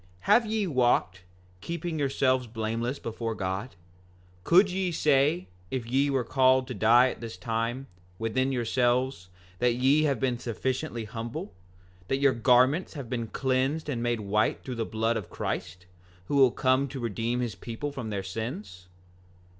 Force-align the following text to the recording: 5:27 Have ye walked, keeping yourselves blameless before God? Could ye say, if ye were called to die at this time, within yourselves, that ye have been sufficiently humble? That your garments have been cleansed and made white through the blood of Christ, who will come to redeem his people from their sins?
5:27 0.01 0.07
Have 0.21 0.45
ye 0.47 0.65
walked, 0.65 1.21
keeping 1.61 1.99
yourselves 1.99 2.47
blameless 2.47 2.97
before 2.97 3.35
God? 3.35 3.75
Could 4.43 4.71
ye 4.71 4.91
say, 4.91 5.47
if 5.69 5.85
ye 5.85 6.09
were 6.09 6.23
called 6.23 6.65
to 6.67 6.73
die 6.73 7.11
at 7.11 7.21
this 7.21 7.37
time, 7.37 7.85
within 8.17 8.51
yourselves, 8.51 9.29
that 9.59 9.75
ye 9.75 10.01
have 10.05 10.19
been 10.19 10.39
sufficiently 10.39 11.05
humble? 11.05 11.53
That 12.07 12.17
your 12.17 12.33
garments 12.33 12.95
have 12.95 13.11
been 13.11 13.27
cleansed 13.27 13.89
and 13.89 14.01
made 14.01 14.21
white 14.21 14.63
through 14.63 14.73
the 14.81 14.85
blood 14.85 15.17
of 15.17 15.29
Christ, 15.29 15.85
who 16.25 16.35
will 16.35 16.49
come 16.49 16.87
to 16.87 16.99
redeem 16.99 17.39
his 17.39 17.53
people 17.53 17.91
from 17.91 18.09
their 18.09 18.23
sins? 18.23 18.87